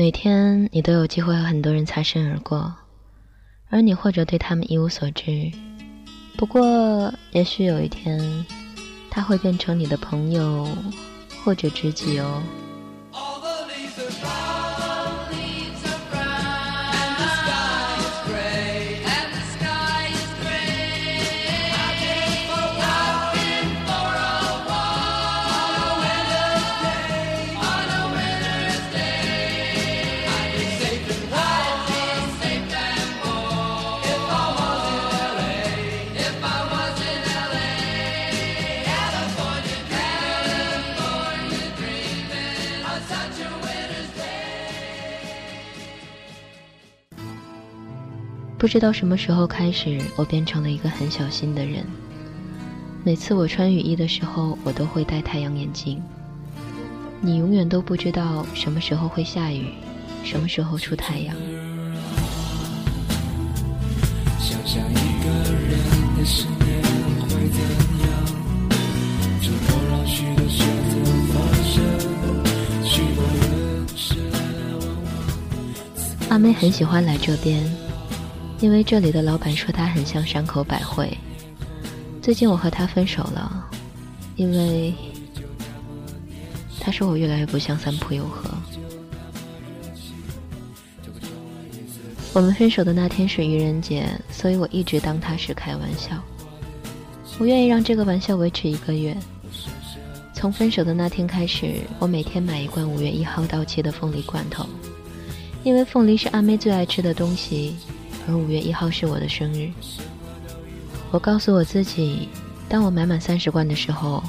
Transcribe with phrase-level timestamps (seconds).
[0.00, 2.74] 每天你都有机会和很多人擦身而过，
[3.68, 5.52] 而你或者对他们一无所知。
[6.38, 8.18] 不过，也许有一天，
[9.10, 10.66] 他会变成你的朋友
[11.44, 12.42] 或者知己哦。
[48.60, 51.82] 不知道什么时候开始，我变成了一个很小心的人。
[53.02, 55.98] 每次我穿雨衣的时候，我都会戴太阳眼镜。
[57.22, 59.70] 你永远都不知道什么时候会下雨，
[60.22, 61.34] 什么时候出太阳。
[76.28, 77.89] 阿妹很喜欢来这边。
[78.60, 81.16] 因为这里的老板说他很像山口百惠。
[82.20, 83.66] 最近我和他分手了，
[84.36, 84.92] 因为
[86.78, 88.50] 他说我越来越不像三浦友和。
[92.34, 96.22] 我们分手的那天是愚人节，所以我一直当他是开玩笑。
[97.38, 99.16] 我愿意让这个玩笑维持一个月。
[100.34, 104.66] 从分手的那天开始，我每天买一罐五月一号到期的凤梨罐头，
[105.64, 107.74] 因为凤梨是阿妹最爱吃的东西。
[108.28, 109.70] 而五月一号是我的生日，
[111.10, 112.28] 我告诉我自己，
[112.68, 114.22] 当我买满三十罐的时候，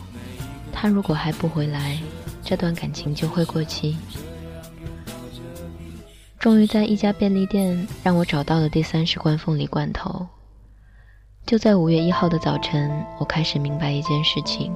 [0.71, 1.99] 他如果还不回来，
[2.43, 3.97] 这段感情就会过期。
[6.39, 10.25] 终于在一家便利店让我找到了第三十罐凤梨罐头。
[11.45, 12.89] 就在五月一号的早晨，
[13.19, 14.71] 我开始明白一件事情，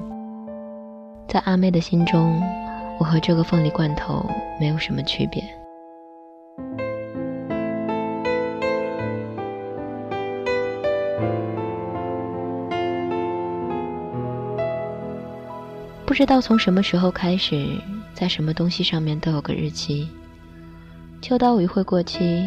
[1.28, 2.40] 在阿妹的心中，
[3.00, 4.24] 我和这个凤梨罐头
[4.60, 5.42] 没有什么区别。
[16.16, 17.78] 不知道从什么时候开始，
[18.14, 20.08] 在什么东西上面都有个日期。
[21.20, 22.42] 秋刀鱼会过期，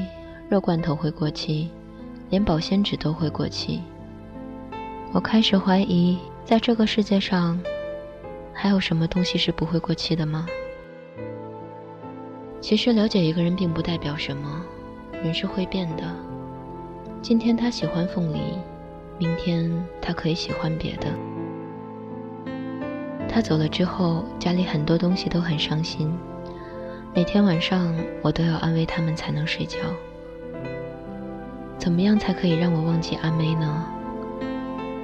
[0.50, 1.70] 肉罐头会过期，
[2.32, 3.80] 连保鲜纸都会过期。
[5.12, 7.62] 我开始怀疑，在这个世界上，
[8.56, 10.48] 还有什么东西是不会过期的吗？
[12.60, 14.66] 其实了解一个人并不代表什么，
[15.22, 16.04] 人是会变的。
[17.22, 18.40] 今天他喜欢凤梨，
[19.20, 21.29] 明天他可以喜欢别的。
[23.32, 26.12] 他走了之后，家里很多东西都很伤心。
[27.14, 29.78] 每天晚上，我都要安慰他们才能睡觉。
[31.78, 33.86] 怎么样才可以让我忘记阿妹呢？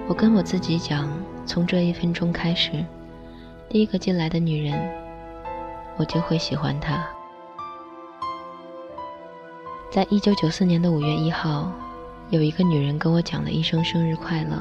[0.07, 1.07] 我跟我自己讲，
[1.45, 2.71] 从这一分钟开始，
[3.69, 4.77] 第一个进来的女人，
[5.95, 7.07] 我就会喜欢她。
[9.91, 11.71] 在一九九四年的五月一号，
[12.31, 14.57] 有一个女人跟我讲了一声生日快乐，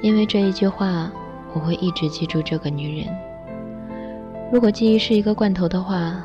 [0.00, 1.12] 因为这一句话。
[1.52, 3.14] 我会一直记住这个女人。
[4.52, 6.22] 如果记忆是一个罐头的话，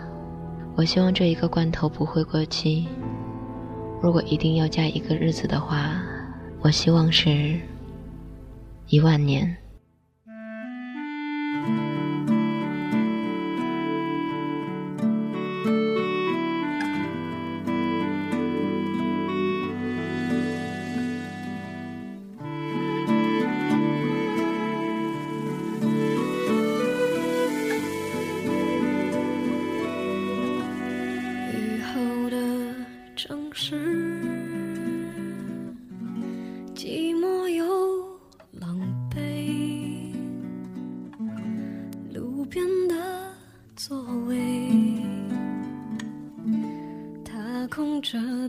[0.76, 2.88] 我希望这一个罐头不会过期。
[4.02, 6.02] 如果一定要加一个日子的话，
[6.62, 7.60] 我希望是
[8.88, 9.56] 一万年。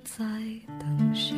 [0.06, 0.25] 在
[0.79, 1.35] 等谁？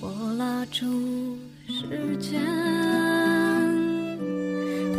[0.00, 1.36] 我拉住
[1.66, 2.40] 时间，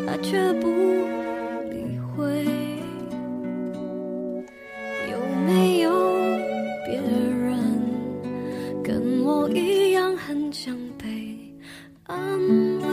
[0.05, 0.67] 他却不
[1.71, 2.45] 理会。
[5.09, 5.89] 有没有
[6.85, 7.81] 别人
[8.83, 11.07] 跟我一样很想被
[12.03, 12.17] 安
[12.81, 12.85] 慰？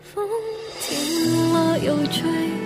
[0.00, 0.26] 风
[0.80, 2.65] 停了又吹。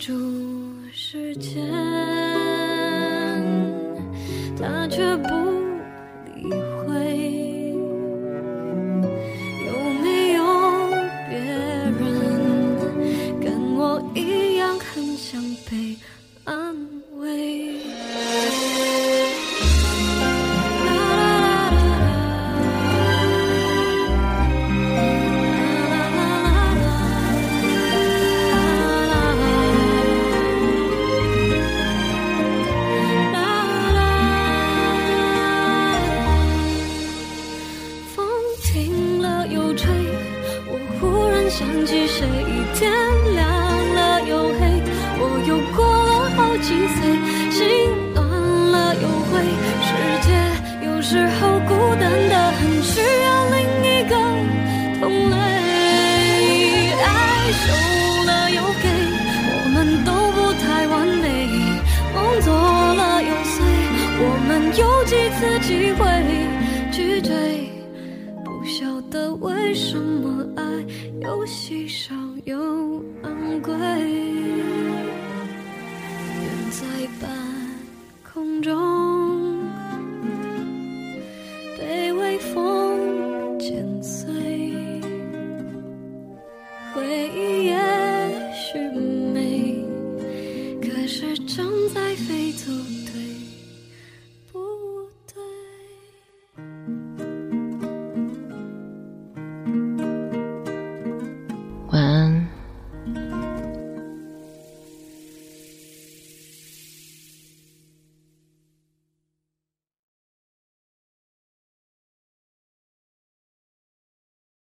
[0.00, 1.62] 住时间，
[47.50, 47.66] 心
[48.14, 49.40] 暖了又灰。
[49.82, 49.88] 世
[50.22, 50.28] 界
[50.86, 54.14] 有时候孤单的很，需要另一个
[55.00, 55.36] 同类。
[57.02, 57.06] 爱
[57.52, 57.64] 收
[58.26, 58.84] 了又给，
[59.46, 61.26] 我们都不太完美，
[62.14, 63.54] 梦做了又碎，
[64.22, 66.00] 我们有几次机会
[66.92, 67.30] 去追？
[68.44, 70.62] 不晓得为什么爱
[71.22, 72.56] 又稀少又
[73.22, 73.74] 昂贵，